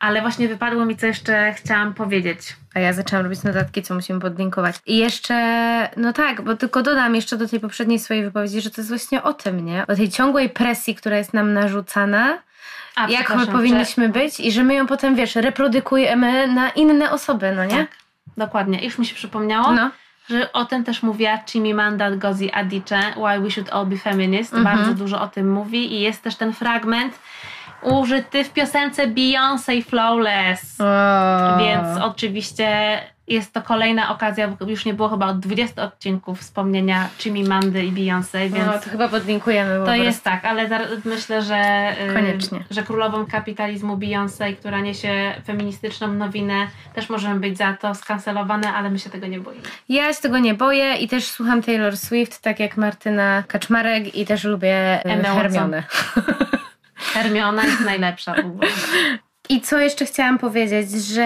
[0.00, 2.56] ale właśnie wypadło mi, co jeszcze chciałam powiedzieć.
[2.74, 4.76] A ja zaczęłam robić notatki, co musimy podlinkować.
[4.86, 5.34] I jeszcze,
[5.96, 9.22] no tak, bo tylko dodam jeszcze do tej poprzedniej swojej wypowiedzi, że to jest właśnie
[9.22, 9.86] o tym, nie?
[9.86, 12.38] O tej ciągłej presji, która jest nam narzucana,
[12.96, 14.12] A, jak my powinniśmy że...
[14.12, 17.76] być i że my ją potem, wiesz, reprodukujemy na inne osoby, no nie?
[17.76, 17.88] Tak,
[18.36, 18.84] dokładnie.
[18.84, 19.72] Już mi się przypomniało.
[19.72, 19.90] No
[20.30, 24.54] że o tym też mówiła Chimamanda Ngozi Adichie, Why We Should All Be Feminist.
[24.54, 24.76] Mhm.
[24.76, 27.18] Bardzo dużo o tym mówi i jest też ten fragment,
[27.82, 30.78] użyty w piosence Beyoncé Flawless.
[31.58, 37.48] Więc oczywiście jest to kolejna okazja, już nie było chyba od 20 odcinków wspomnienia Jimmy
[37.48, 38.66] Mandy i Beyoncé, więc...
[38.66, 39.86] No, to chyba podlinkujemy.
[39.86, 40.68] To jest tak, ale
[41.04, 41.90] myślę, że...
[42.10, 42.64] Y, Koniecznie.
[42.70, 48.90] Że królową kapitalizmu Beyoncé, która niesie feministyczną nowinę, też możemy być za to skancelowane, ale
[48.90, 49.62] my się tego nie boimy.
[49.88, 54.26] Ja się tego nie boję i też słucham Taylor Swift, tak jak Martyna Kaczmarek i
[54.26, 55.82] też lubię y, Hermione.
[57.00, 58.68] Hermiona jest najlepsza w ogóle.
[59.48, 61.22] I co jeszcze chciałam powiedzieć, że.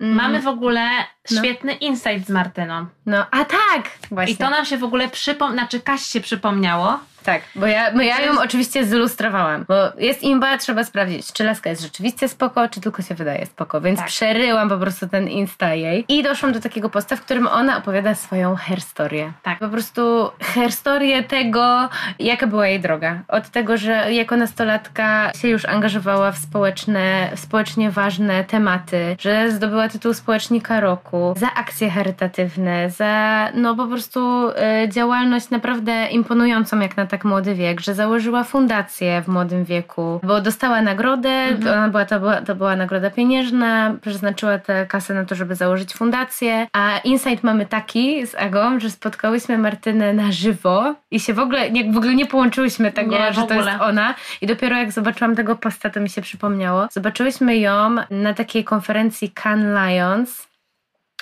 [0.00, 0.88] Mm, Mamy w ogóle
[1.30, 1.38] no.
[1.38, 2.86] świetny insight z Martyną.
[3.06, 3.90] No, a tak!
[4.10, 4.34] Właśnie.
[4.34, 6.98] I to nam się w ogóle przypomniało, znaczy Kaś się przypomniało.
[7.28, 11.70] Tak, bo ja, bo ja ją oczywiście zilustrowałam, bo jest imba, trzeba sprawdzić, czy laska
[11.70, 14.08] jest rzeczywiście spoko, czy tylko się wydaje spoko, więc Tak.
[14.08, 18.14] przeryłam po prostu ten insta jej i doszłam do takiego posta, w którym ona opowiada
[18.14, 19.32] swoją herstoryę.
[19.42, 19.58] Tak.
[19.58, 21.88] Po prostu herstoryę tego,
[22.18, 23.18] jaka była jej droga.
[23.28, 29.50] Od tego, że jako nastolatka się już angażowała w społeczne, w społecznie ważne tematy, że
[29.50, 36.80] zdobyła tytuł społecznika roku, za akcje charytatywne, za no po prostu e, działalność naprawdę imponującą
[36.80, 41.88] jak na tak młody wiek, że założyła fundację w młodym wieku, bo dostała nagrodę, ona
[41.88, 46.66] była, to, była, to była nagroda pieniężna, przeznaczyła tę kasę na to, żeby założyć fundację,
[46.72, 51.70] a insight mamy taki z Agą, że spotkałyśmy Martynę na żywo i się w ogóle
[51.70, 54.14] nie, w ogóle nie połączyłyśmy tego, Nie, że to jest ona.
[54.40, 56.86] I dopiero jak zobaczyłam tego posta, to mi się przypomniało.
[56.90, 60.47] Zobaczyłyśmy ją na takiej konferencji Cannes Lions,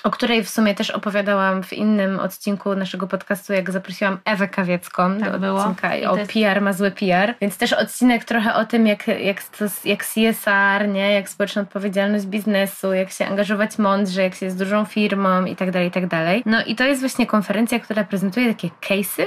[0.05, 5.19] o której w sumie też opowiadałam w innym odcinku naszego podcastu, jak zaprosiłam Ewę Kawiecką
[5.21, 5.61] Tak do było.
[5.61, 9.07] odcinka I o jest- PR ma zły PR, więc też odcinek trochę o tym, jak,
[9.09, 11.13] jak, to, jak CSR, nie?
[11.13, 15.71] jak społeczna odpowiedzialność biznesu, jak się angażować mądrze, jak się jest dużą firmą i tak
[15.71, 16.43] dalej, i tak dalej.
[16.47, 19.25] No i to jest właśnie konferencja, która prezentuje takie case'y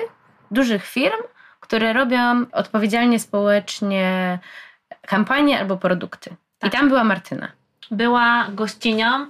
[0.52, 1.18] dużych firm,
[1.60, 4.40] które robią odpowiedzialnie społecznie
[5.08, 6.36] kampanie albo produkty.
[6.60, 6.74] Tak.
[6.74, 7.48] I tam była Martyna.
[7.92, 9.26] była gościnią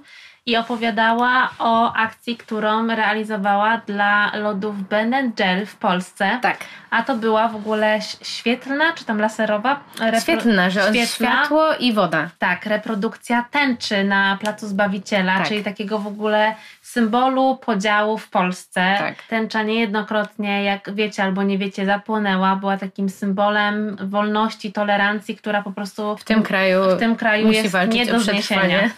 [0.46, 6.38] i opowiadała o akcji, którą realizowała dla lodów Ben Gel w Polsce.
[6.42, 6.58] Tak.
[6.90, 9.80] A to była w ogóle świetlna, czy tam laserowa?
[9.98, 11.06] Repro- Świetlna, że świetlna.
[11.06, 12.30] światło i woda.
[12.38, 15.48] Tak, reprodukcja tęczy na Placu Zbawiciela, Tak.
[15.48, 18.94] czyli takiego w ogóle symbolu podziału w Polsce.
[18.98, 19.22] Tak.
[19.22, 22.56] Tęcza niejednokrotnie, jak wiecie albo nie wiecie, zapłonęła.
[22.56, 27.58] Była takim symbolem wolności, tolerancji, która po prostu W tym kraju, w tym kraju musi
[27.58, 28.80] jest walczyć nie o do zniesienia.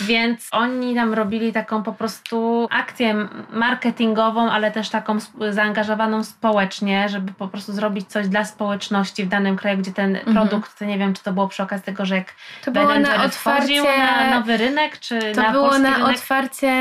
[0.00, 5.18] Więc oni tam robili taką po prostu akcję marketingową, ale też taką
[5.50, 10.80] zaangażowaną społecznie, żeby po prostu zrobić coś dla społeczności w danym kraju, gdzie ten produkt,
[10.80, 12.64] nie wiem, czy to było przy okazji tego, że jak Mhm.
[12.64, 16.08] To było na otwarcie- na nowy rynek, czy To na było na rynek.
[16.16, 16.72] otwarcie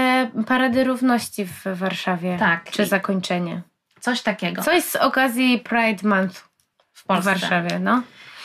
[0.47, 2.37] Parady Równości w Warszawie.
[2.39, 2.71] Tak.
[2.71, 3.61] Czy zakończenie.
[3.99, 6.39] Coś takiego Coś z okazji Pride Month
[6.93, 7.25] w w.
[7.25, 8.01] Warszawie, no.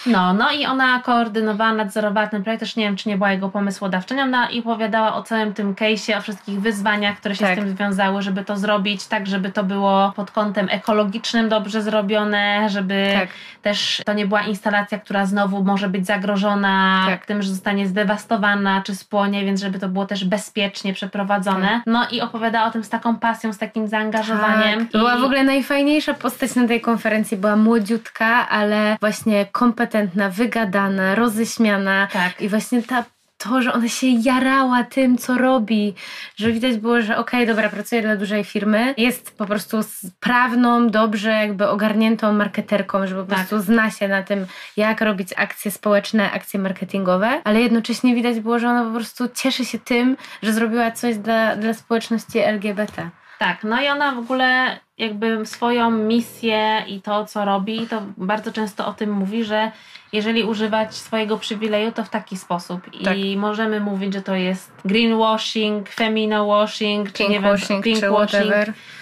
[0.07, 3.49] No, no i ona koordynowała, nadzorowała ten projekt, też nie wiem, czy nie była jego
[3.49, 7.55] pomysłodawczynią, no i opowiadała o całym tym case'ie, o wszystkich wyzwaniach, które się Tak.
[7.55, 12.69] z tym związały, żeby to zrobić tak, żeby to było pod kątem ekologicznym dobrze zrobione,
[12.71, 13.29] żeby Tak.
[13.63, 17.27] też to nie była instalacja, która znowu może być zagrożona Tak.
[17.27, 21.69] tym, że zostanie zdewastowana czy spłonie, więc żeby to było też bezpiecznie przeprowadzone.
[21.69, 21.83] Tak.
[21.87, 24.81] No i opowiadała o tym z taką pasją, z takim zaangażowaniem.
[24.81, 24.91] Tak.
[24.93, 27.37] To była I- w ogóle najfajniejsza postać na tej konferencji.
[27.37, 29.92] Była młodziutka, ale właśnie kompetentna,
[30.31, 32.09] wygadana, roześmiana.
[32.13, 32.41] Tak.
[32.41, 33.05] I właśnie ta
[33.39, 35.95] to, że ona się jarała tym, co robi,
[36.37, 41.31] że widać było, że okej, dobra, pracuje dla dużej firmy, jest po prostu sprawną, dobrze
[41.31, 43.39] jakby ogarniętą marketerką, że po Tak.
[43.39, 48.59] prostu zna się na tym, jak robić akcje społeczne, akcje marketingowe, ale jednocześnie widać było,
[48.59, 53.11] że ona po prostu cieszy się tym, że zrobiła coś dla, dla społeczności LGBT.
[53.43, 58.53] Tak, no i ona w ogóle jakby swoją misję i to, co robi, to bardzo
[58.53, 59.71] często o tym mówi, że
[60.13, 62.81] jeżeli używać swojego przywileju, to w taki sposób.
[63.05, 63.19] Tak.
[63.19, 68.55] I możemy mówić, że to jest greenwashing, feminowashing, czy nie wiem, Pinkwashing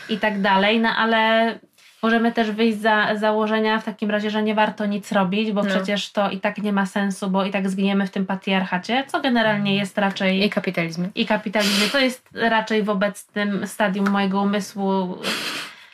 [0.09, 1.59] i tak dalej, no ale
[2.03, 5.69] możemy też wyjść za założenia w takim razie, że nie warto nic robić, bo No.
[5.69, 9.21] przecież to i tak nie ma sensu, bo i tak zginiemy w tym patriarchacie, co
[9.21, 11.09] generalnie jest raczej I kapitalizmie.
[11.15, 11.89] i kapitalizmie.
[11.89, 15.19] To jest raczej w obecnym stadium mojego umysłu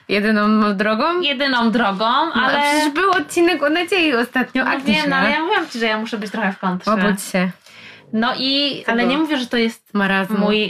[0.09, 1.21] Jedyną drogą?
[1.21, 2.05] jedyną drogą,
[2.37, 2.61] No, ale.
[2.63, 5.03] przecież był odcinek o nadziei ostatnio, no Agnieszka.
[5.03, 6.93] wiem, no, ale ja mówiłam ci, że ja muszę być trochę w kontrze.
[6.93, 7.51] Obudź się.
[8.19, 10.39] No i, Tego ale nie mówię, że to jest Marazmu.
[10.39, 10.65] mój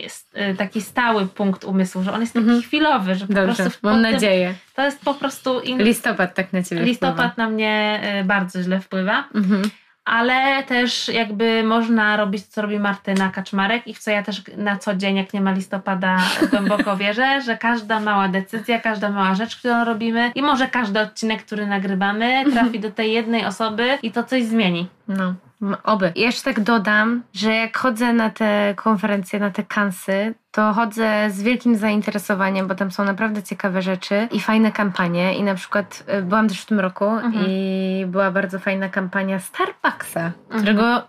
[0.51, 2.63] y, taki stały punkt umysłu, że on jest taki Mhm.
[2.63, 4.55] chwilowy, że po Dobrze, prostu mam tym- nadzieję.
[4.75, 5.83] To jest po prostu in...
[5.83, 9.23] Listopad tak na ciebie listopad na mnie y, bardzo źle wpływa.
[9.23, 9.45] wpływa.
[9.47, 9.71] Mhm.
[10.05, 14.77] Ale też jakby można robić, co robi Martyna Kaczmarek i w co ja też na
[14.77, 16.17] co dzień, jak nie ma listopada,
[16.51, 21.43] głęboko wierzę, że każda mała decyzja, każda mała rzecz, którą robimy i może każdy odcinek,
[21.45, 24.87] który nagrywamy, trafi do tej jednej osoby i to coś zmieni.
[25.09, 26.13] No, m- oby.
[26.17, 31.43] Jeszcze tak dodam, że jak chodzę na te konferencje, na te kansy, to chodzę z
[31.43, 35.35] wielkim zainteresowaniem, bo tam są naprawdę ciekawe rzeczy i fajne kampanie.
[35.35, 37.11] I na przykład y, byłam też w tym roku
[37.47, 41.09] i była bardzo fajna kampania Starbucksa, którego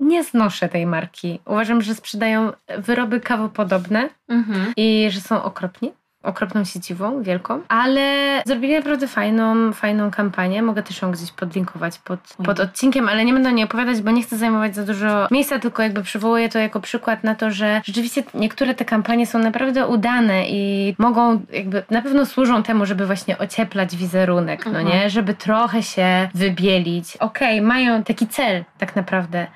[0.00, 1.40] nie znoszę tej marki.
[1.44, 4.72] Uważam, że sprzedają wyroby kawopodobne Mhm.
[4.76, 5.92] i że są okropni.
[6.28, 8.02] Okropną sieciową, wielką, ale
[8.46, 10.62] zrobili naprawdę fajną, fajną kampanię.
[10.62, 14.10] Mogę też ją gdzieś podlinkować pod, pod odcinkiem, ale nie będę o niej opowiadać, bo
[14.10, 17.80] nie chcę zajmować za dużo miejsca, tylko jakby przywołuję to jako przykład na to, że
[17.84, 23.06] rzeczywiście niektóre te kampanie są naprawdę udane i mogą jakby na pewno służą temu, żeby
[23.06, 24.88] właśnie ocieplać wizerunek, no Mhm.
[24.88, 25.10] nie?
[25.10, 27.16] Żeby trochę się wybielić.
[27.16, 29.46] Okej, mają taki cel tak naprawdę.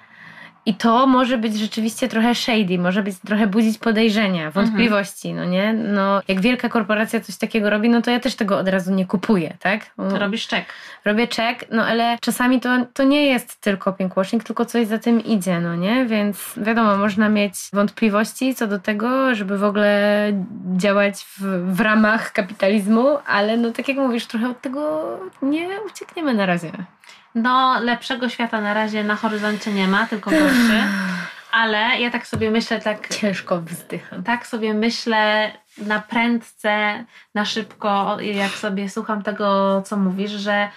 [0.67, 5.73] I to może być rzeczywiście trochę shady, może być trochę budzić podejrzenia, wątpliwości, no nie?
[5.73, 9.07] No, jak wielka korporacja coś takiego robi, no to ja też tego od razu nie
[9.07, 9.87] kupuję, tak?
[9.97, 10.65] To robisz czek.
[11.05, 15.25] Robię czek, no ale czasami to, to nie jest tylko pinkwashing, tylko coś za tym
[15.25, 16.07] idzie, no nie?
[16.07, 20.33] Więc wiadomo, można mieć wątpliwości co do tego, żeby w ogóle
[20.77, 21.41] działać w,
[21.75, 25.03] w ramach kapitalizmu, ale no tak jak mówisz, trochę od tego
[25.43, 26.73] nie uciekniemy na razie.
[27.35, 30.83] No, lepszego świata na razie na horyzoncie nie ma, tylko gorszy.
[31.53, 34.23] Ale ja tak sobie myślę, tak, Ciężko wzdycham.
[34.23, 40.69] tak sobie myślę na prędce, na szybko, jak sobie słucham tego, co mówisz, że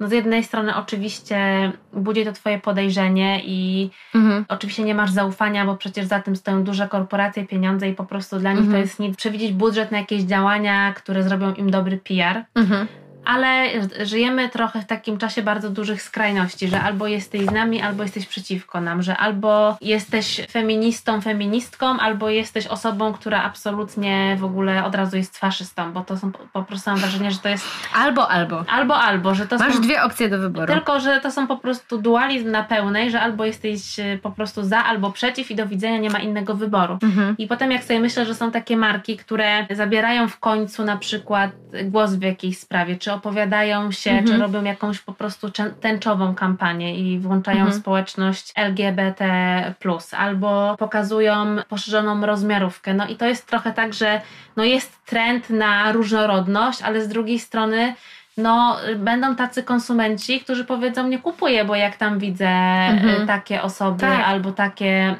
[0.00, 4.44] no z jednej strony oczywiście budzi to twoje podejrzenie i Mhm.
[4.48, 8.38] oczywiście nie masz zaufania, bo przecież za tym stoją duże korporacje, pieniądze i po prostu
[8.38, 8.82] dla nich to Mhm.
[8.82, 9.16] jest nic.
[9.16, 12.44] Przewidzieć budżet na jakieś działania, które zrobią im dobry PR.
[12.54, 12.86] Mhm.
[13.24, 13.66] Ale
[14.02, 18.26] żyjemy trochę w takim czasie bardzo dużych skrajności, że albo jesteś z nami, albo jesteś
[18.26, 24.94] przeciwko nam, że albo jesteś feministą, feministką, albo jesteś osobą, która absolutnie w ogóle od
[24.94, 28.64] razu jest faszystą, bo to są po, prostu mam wrażenie, że to jest Albo, albo.
[28.68, 29.80] albo, albo, że to Masz są...
[29.80, 30.72] dwie opcje do wyboru.
[30.72, 34.64] Tylko, że to są po prostu dualizm na pełnej, że albo jesteś e, po prostu
[34.64, 36.98] za, albo przeciw i do widzenia nie ma innego wyboru.
[37.02, 37.34] Mhm.
[37.38, 41.50] I potem jak sobie myślę, że są takie marki, które zabierają w końcu na przykład
[41.84, 44.26] głos w jakiejś sprawie, czy opowiadają się, Mhm.
[44.26, 45.50] czy robią jakąś po prostu
[45.80, 47.80] tęczową kampanię i włączają Mhm.
[47.80, 49.74] społeczność LGBT+,
[50.16, 52.94] albo pokazują poszerzoną rozmiarówkę.
[52.94, 54.20] No i to jest trochę tak, że
[54.56, 57.94] no jest trend na różnorodność, ale z drugiej strony
[58.36, 63.22] no, będą tacy konsumenci, którzy powiedzą, nie kupuję, bo jak tam widzę Mhm.
[63.22, 64.20] y, takie osoby, Tak.
[64.26, 65.16] albo takie,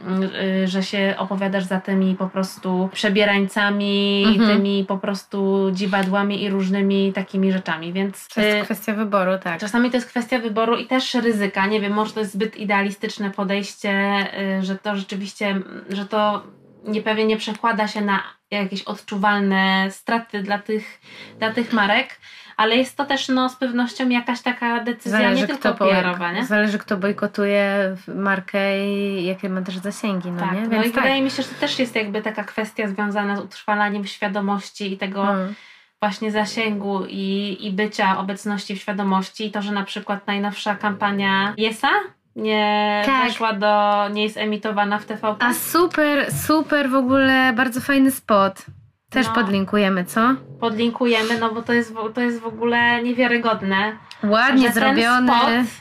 [0.65, 4.57] y, że się opowiadasz za tymi po prostu przebierańcami, Mhm.
[4.57, 9.61] tymi po prostu dziwadłami i różnymi takimi rzeczami, więc To jest y, kwestia wyboru, tak.
[9.61, 11.67] Czasami to jest kwestia wyboru i też ryzyka.
[11.67, 14.17] Nie wiem, może to jest zbyt idealistyczne podejście,
[14.59, 15.57] y, że to rzeczywiście,
[15.89, 16.43] że to
[16.85, 21.01] nie, pewnie nie przekłada się na jakieś odczuwalne straty dla tych,
[21.39, 22.21] dla tych marek,
[22.57, 26.45] ale jest to też no, z pewnością jakaś taka decyzja nie tylko PR-owa, nie?
[26.45, 30.61] Zależy, kto bojkotuje markę i jakie ma też zasięgi, no Tak, nie?
[30.61, 31.03] no Więc i tak.
[31.03, 34.99] wydaje mi się, że to też jest jakby taka kwestia związana z utrwalaniem świadomości i
[34.99, 35.55] tego Mm.
[36.01, 39.47] właśnie zasięgu i, i bycia obecności w świadomości.
[39.47, 41.91] I to, że na przykład najnowsza kampania Jesa
[42.37, 43.25] nie Tak.
[43.29, 45.45] weszła do, nie jest emitowana w TVP.
[45.47, 48.67] A super, super w ogóle, bardzo fajny spot.
[49.11, 49.33] Też No.
[49.33, 50.21] podlinkujemy, co?
[50.61, 53.93] Podlinkujemy, no bo to jest, w- to jest w ogóle niewiarygodne.
[54.25, 55.33] Ładnie zrobiony.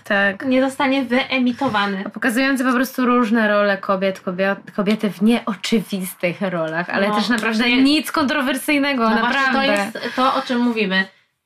[0.04, 0.46] Tak.
[0.46, 2.04] Nie zostanie wyemitowany.
[2.14, 7.58] Pokazujący po prostu różne role kobiet, kobiet kobiety w nieoczywistych rolach, ale No, też naprawdę
[7.64, 9.52] właśnie- nic kontrowersyjnego, No naprawdę.
[9.54, 11.06] to jest to, o czym mówimy.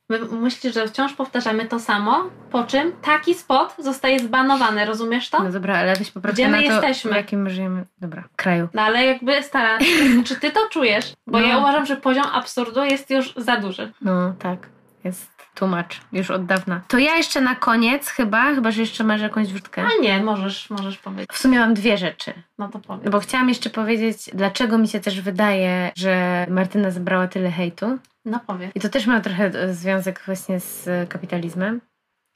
[0.10, 5.44] My myślisz, że wciąż powtarzamy to samo, po czym taki spot zostaje zbanowany, rozumiesz to?
[5.44, 7.12] No dobra, ale weź popatrz Gdzie na my to, jesteśmy?
[7.12, 7.86] w jakim my żyjemy.
[8.02, 8.68] Dobra, kraju.
[8.74, 9.78] No ale jakby stara,
[10.26, 11.14] czy ty to czujesz?
[11.28, 11.48] Bo No.
[11.48, 13.92] ja uważam, że poziom absurdu jest już za duży.
[14.02, 14.70] No tak,
[15.04, 16.82] jest tłumacz już od dawna.
[16.88, 19.84] To ja jeszcze na koniec chyba, chyba że jeszcze masz jakąś wrzutkę.
[19.86, 21.30] A nie, możesz, możesz powiedzieć.
[21.32, 22.34] W sumie mam dwie rzeczy.
[22.58, 23.12] No to powiem.
[23.12, 27.98] Bo chciałam jeszcze powiedzieć, dlaczego mi się też wydaje, że Martyna zebrała tyle hejtu.
[28.28, 28.72] No powiem.
[28.76, 31.82] I to też ma trochę e, związek właśnie z e, kapitalizmem,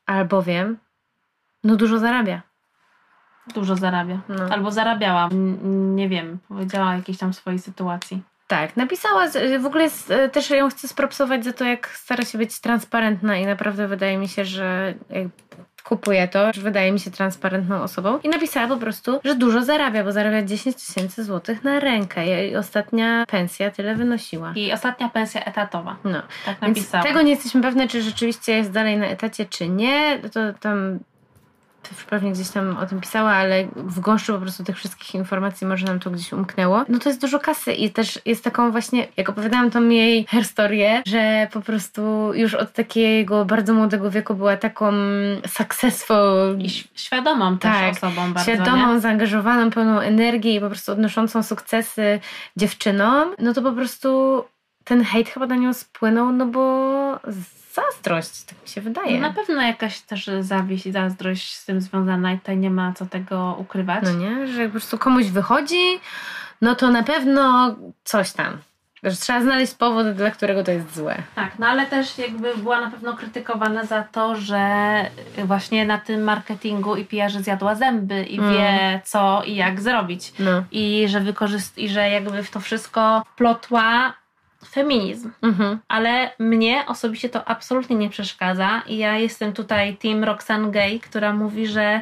[0.06, 0.78] albowiem
[1.64, 2.42] no dużo zarabia.
[3.54, 4.22] Dużo zarabia.
[4.30, 4.44] No.
[4.52, 5.30] Albo zarabiała.
[5.32, 8.24] N- nie wiem, powiedziała o jakiejś tam swojej sytuacji.
[8.48, 12.26] Tak, napisała, z- w ogóle jest, e, też ją chcę spropsować za to, jak stara
[12.26, 14.94] się być transparentna i naprawdę wydaje mi się, że
[15.84, 20.04] kupuję to, że wydaje mi się transparentną osobą i napisała po prostu, że dużo zarabia,
[20.04, 22.26] bo zarabia 10 tysięcy złotych na rękę.
[22.28, 24.54] Jej ostatnia pensja tyle wynosiła.
[24.56, 25.96] I ostatnia pensja etatowa.
[26.04, 27.04] No, Tak więc napisała.
[27.04, 30.20] tego nie jesteśmy pewne, czy rzeczywiście jest dalej na etacie, czy nie.
[30.34, 31.00] To tam
[32.10, 35.86] pewnie gdzieś tam o tym pisała, ale w gąszczu po prostu tych wszystkich informacji może
[35.86, 36.86] nam to gdzieś umknęło.
[36.90, 41.02] No to jest dużo kasy i też jest taką właśnie, jak opowiadałam tą jej historię,
[41.06, 44.92] że po prostu już od takiego bardzo młodego wieku była taką
[45.48, 49.00] successful I świadomą też Tak, osobą bardzo, świadomą, nie?
[49.00, 52.20] zaangażowaną, pełną energii i po prostu odnoszącą sukcesy
[52.58, 54.44] dziewczynom, no to po prostu
[54.84, 57.20] ten hejt chyba na nią spłynął, no bo
[57.74, 59.20] zazdrość, tak mi się wydaje.
[59.20, 62.94] No na pewno jakaś też zawiść i zazdrość z tym związana i tutaj nie ma
[62.94, 64.04] co tego ukrywać.
[64.04, 66.00] No nie, że po prostu komuś wychodzi,
[66.62, 68.58] no to na pewno coś tam.
[69.04, 71.16] Że trzeba znaleźć powód, dla którego to jest złe.
[71.36, 74.66] Tak, no ale też jakby była na pewno krytykowana za to, że
[75.46, 78.54] właśnie na tym marketingu i PR zjadła zęby i Mm.
[78.54, 80.34] wie co i jak zrobić.
[80.40, 80.64] No.
[80.72, 84.14] I że wykorzyst- i że jakby w to wszystko plotła
[84.70, 85.32] feminizm.
[85.42, 85.80] Mhm.
[85.88, 91.34] Ale mnie osobiście to absolutnie nie przeszkadza i ja jestem tutaj team Roxane Gay, która
[91.34, 92.02] mówi, że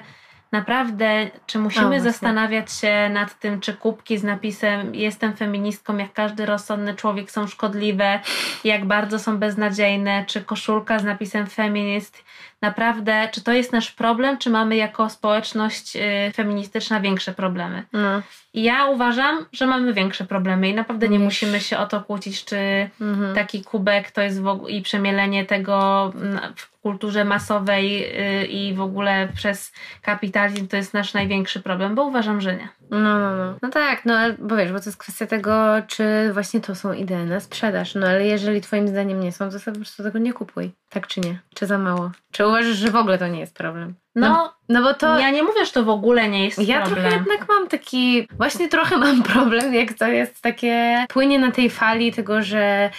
[0.51, 2.01] naprawdę, czy musimy właśnie.
[2.01, 7.47] zastanawiać się nad tym, czy kubki z napisem jestem feministką, jak każdy rozsądny człowiek są
[7.47, 8.19] szkodliwe,
[8.63, 12.23] jak bardzo są beznadziejne, czy koszulka z napisem feminist,
[12.61, 17.83] naprawdę, czy to jest nasz problem, czy mamy jako społeczność y, feministyczna większe problemy.
[17.93, 18.21] No.
[18.53, 22.01] I ja uważam, że mamy większe problemy i naprawdę nie Niż- musimy się o to
[22.01, 23.35] kłócić, czy Mhm.
[23.35, 28.03] taki kubek to jest w i przemielenie tego mm, w kulturze masowej
[28.41, 32.67] y, i w ogóle przez kapitalizm to jest nasz największy problem, bo uważam, że nie.
[32.91, 33.55] No, no, no.
[33.61, 36.93] No tak, no ale bo wiesz, bo to jest kwestia tego, czy właśnie to są
[36.93, 37.95] idee na sprzedaż.
[37.95, 40.71] No ale jeżeli twoim zdaniem nie są, to sobie po prostu tego nie kupuj.
[40.89, 41.39] Tak czy nie?
[41.55, 42.11] Czy za mało?
[42.31, 43.95] Czy uważasz, że w ogóle to nie jest problem?
[44.15, 45.19] No, No bo to...
[45.19, 47.01] ja nie mówię, że to w ogóle nie jest Ja problem.
[47.03, 51.69] trochę jednak mam taki, właśnie trochę mam problem, jak to jest takie, płynie na tej
[51.69, 52.89] fali tego, że,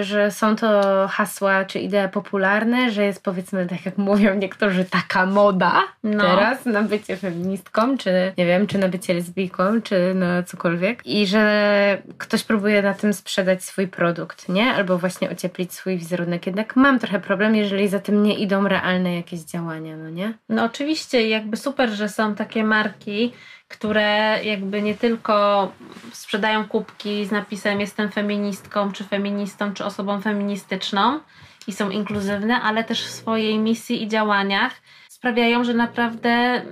[0.00, 5.26] że są to hasła czy idee popularne, że jest powiedzmy, tak jak mówią niektórzy, taka
[5.26, 6.24] moda No.
[6.24, 11.26] teraz na bycie feministką, czy nie wiem, czy na bycie lesbijką, czy na cokolwiek i
[11.26, 14.64] że ktoś próbuje na tym sprzedać swój produkt, nie?
[14.74, 16.46] Albo właśnie ocieplić swój wizerunek.
[16.46, 20.32] Jednak mam trochę problem, jeżeli za tym nie idą realne jakieś działania, no nie?
[20.48, 23.32] No oczywiście, jakby super, że są takie marki,
[23.68, 25.68] które jakby nie tylko
[26.12, 31.20] sprzedają kubki z napisem jestem feministką, czy feministą, czy osobą feministyczną
[31.66, 34.72] i są inkluzywne, ale też w swojej misji i działaniach
[35.08, 36.62] sprawiają, że naprawdę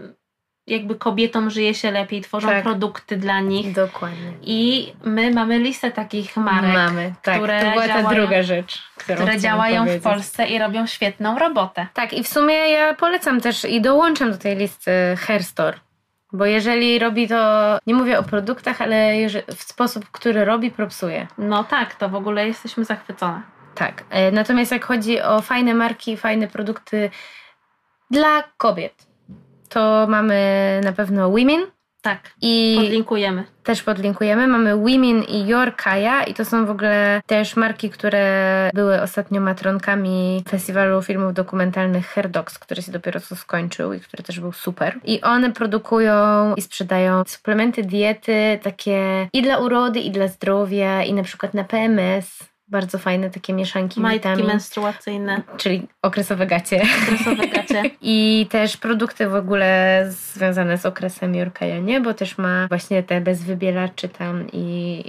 [0.66, 2.62] jakby kobietom żyje się lepiej, tworzą Tak.
[2.62, 3.72] produkty dla nich.
[3.74, 4.32] Dokładnie.
[4.42, 7.36] I my mamy listę takich marek, Mamy, tak.
[7.36, 10.04] które to była ta działają- druga rzecz, którą które działają w powiedzieć.
[10.04, 11.86] Polsce i robią świetną robotę.
[11.94, 15.78] Tak, i w sumie ja polecam też i dołączam do tej listy Hairstore.
[16.34, 19.12] Bo jeżeli robi to, nie mówię o produktach, ale
[19.56, 21.26] w sposób, który robi, propsuje.
[21.38, 23.42] No tak, to w ogóle jesteśmy zachwycone.
[23.74, 24.04] Tak.
[24.10, 27.10] E, Natomiast jak chodzi o fajne marki, fajne produkty
[28.10, 29.06] dla kobiet,
[29.68, 31.66] to mamy na pewno Women
[32.04, 33.44] Tak, i podlinkujemy.
[33.62, 34.46] też podlinkujemy.
[34.46, 39.40] Mamy Women i Your Kaya i to są w ogóle też marki, które były ostatnio
[39.40, 44.52] matronkami festiwalu filmów dokumentalnych Hair Dogs, który się dopiero co skończył i który też był
[44.52, 44.98] super.
[45.04, 51.12] I one produkują i sprzedają suplementy diety takie i dla urody, i dla zdrowia, i
[51.12, 52.53] na przykład na PMS.
[52.68, 56.82] Bardzo fajne takie mieszanki Majtki witamin, menstruacyjne, czyli okresowe gacie.
[57.06, 57.82] stresowe gacie.
[58.02, 62.00] I też produkty w ogóle związane z okresem Jorkaja, nie?
[62.00, 65.02] Bo też ma właśnie te bez wybielaczy tam i,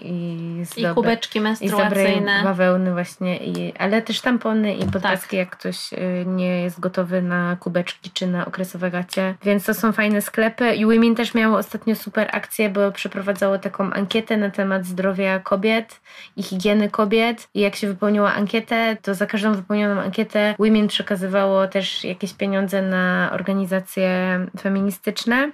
[0.76, 2.44] i I kubeczki I z dobrej menstruacyjne.
[2.44, 7.56] bawełny właśnie, i, ale też tampony i podpaski, jak ktoś y, nie jest gotowy na
[7.60, 9.36] kubeczki czy na okresowe gacie.
[9.44, 10.76] Więc to są fajne sklepy.
[10.76, 16.02] I Women też miało ostatnio super akcję, bo przeprowadzało taką ankietę na temat zdrowia kobiet
[16.38, 17.45] i higieny kobiet.
[17.54, 22.82] I jak się wypełniła ankietę, to za każdą wypełnioną ankietę Women przekazywało też jakieś pieniądze
[22.82, 25.52] na organizacje feministyczne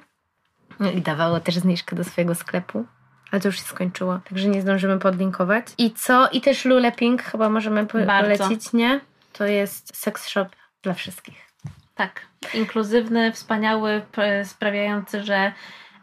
[0.96, 2.86] i dawało też zniżkę do swojego sklepu.
[3.32, 5.66] Ale to już się skończyło, także nie zdążymy podlinkować.
[5.78, 6.30] I co?
[6.30, 9.00] I też Lule Pink chyba możemy po- polecić, nie?
[9.34, 10.48] To jest sex shop
[10.84, 11.52] dla wszystkich.
[11.96, 12.22] Tak.
[12.54, 14.02] Inkluzywny, wspaniały,
[14.44, 15.52] sprawiający, że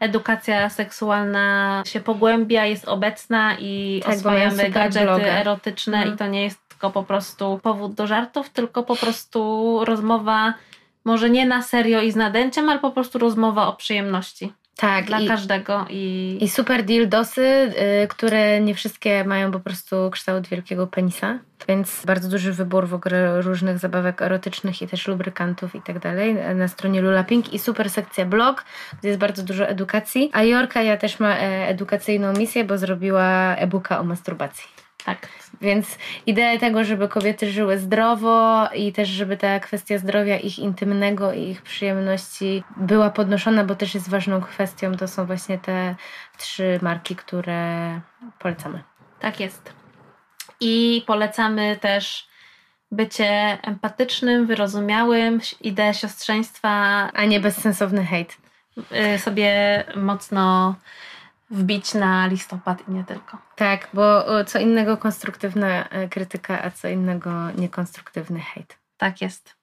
[0.00, 5.26] edukacja seksualna się pogłębia, jest obecna i Tak, oswajamy gadżety bloga.
[5.26, 6.14] erotyczne Mhm.
[6.14, 10.54] i to nie jest tylko po prostu powód do żartów, tylko po prostu rozmowa
[11.04, 15.20] może nie na serio i z nadęciem, ale po prostu rozmowa o przyjemności Tak, dla
[15.20, 17.72] i, każdego i, i super dildosy,
[18.04, 21.38] y, które nie wszystkie mają po prostu kształt wielkiego penisa,
[21.68, 26.34] więc bardzo duży wybór w ogóle różnych zabawek erotycznych i też lubrykantów i tak dalej
[26.54, 28.64] na stronie Lula Pink i super sekcja blog,
[28.98, 30.30] gdzie jest bardzo dużo edukacji.
[30.32, 34.77] A Jorka ja też ma e, edukacyjną misję, bo zrobiła e-booka o masturbacji.
[35.08, 35.28] Tak.
[35.60, 41.32] Więc idea tego, żeby kobiety żyły zdrowo i też, żeby ta kwestia zdrowia ich intymnego
[41.32, 45.94] i ich przyjemności była podnoszona, bo też jest ważną kwestią, to są właśnie te
[46.38, 48.00] trzy marki, które
[48.38, 48.82] polecamy.
[49.20, 49.72] Tak jest.
[50.60, 52.28] I polecamy też
[52.90, 56.70] bycie empatycznym, wyrozumiałym, ideę siostrzeństwa
[57.14, 58.36] A nie bezsensowny hejt.
[59.14, 60.74] y, sobie mocno
[61.50, 63.38] wbić na listopad i nie tylko.
[63.56, 68.78] Tak, bo y, co innego konstruktywna y, krytyka, a co innego niekonstruktywny hejt.
[68.96, 69.57] Tak jest.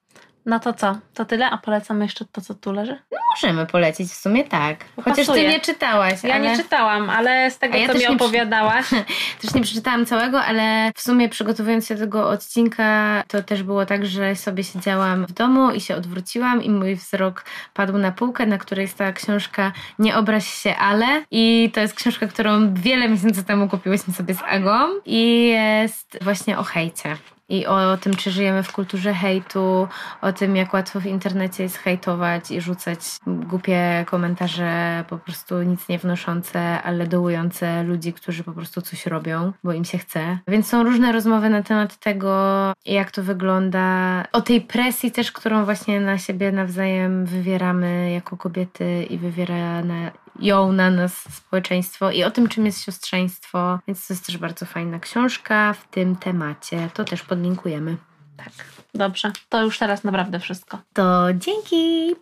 [0.46, 0.98] No to co?
[1.14, 1.50] To tyle?
[1.50, 2.98] A polecamy jeszcze to, co tu leży?
[3.12, 4.84] No możemy polecić, w sumie tak.
[4.96, 5.44] Chociaż Pasuje.
[5.44, 6.24] ty nie czytałaś.
[6.24, 6.50] Ja ale...
[6.50, 8.86] nie czytałam, ale z tego, ja co mi nie opowiadałaś,
[9.42, 13.86] Też nie przeczytałam całego, ale w sumie przygotowując się do tego odcinka, to też było
[13.86, 17.44] tak, że sobie siedziałam w domu i się odwróciłam i mój wzrok
[17.74, 21.24] padł na półkę, na której stała książka Nie obraź się, ale.
[21.30, 26.58] I to jest książka, którą wiele miesięcy temu kupiłyśmy sobie z Agą i jest właśnie
[26.58, 27.16] o hejcie.
[27.48, 29.88] I o tym, czy żyjemy w kulturze hejtu,
[30.22, 35.88] o tym, jak łatwo w internecie jest hejtować i rzucać głupie komentarze, po prostu nic
[35.88, 40.38] nie wnoszące, ale dołujące ludzi, którzy po prostu coś robią, bo im się chce.
[40.48, 45.64] Więc są różne rozmowy na temat tego, jak to wygląda, o tej presji też, którą
[45.64, 52.24] właśnie na siebie nawzajem wywieramy jako kobiety i wywiera na, ją na nas społeczeństwo i
[52.24, 53.78] o tym, czym jest siostrzeństwo.
[53.86, 56.88] Więc to jest też bardzo fajna książka w tym temacie.
[56.94, 57.96] To też podlinkujemy.
[58.36, 58.52] tak,
[58.94, 59.32] dobrze.
[59.48, 60.78] To już teraz naprawdę wszystko.
[60.92, 62.14] To dzięki!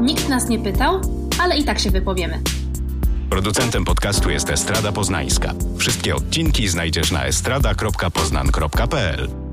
[0.00, 1.00] Nikt nas nie pytał,
[1.40, 2.40] ale i tak się wypowiemy.
[3.30, 5.52] Producentem podcastu jest Estrada Poznańska.
[5.78, 9.43] Wszystkie odcinki znajdziesz na estrada.poznan.pl.